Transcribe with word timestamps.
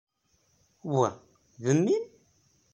Wa, 0.93 1.07
d 1.61 1.63
mmi-m? 1.77 2.05